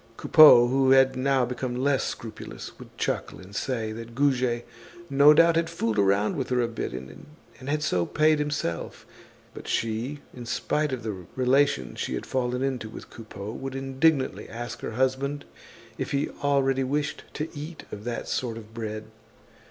[0.17, 4.65] Coupeau, who had now become less scrupulous, would chuckle and say that Goujet
[5.11, 9.05] no doubt had fooled around with her a bit, and had so paid himself.
[9.53, 14.49] But she, in spite of the relations she had fallen into with Coupeau, would indignantly
[14.49, 15.45] ask her husband
[15.99, 19.03] if he already wished to eat of that sort of bread.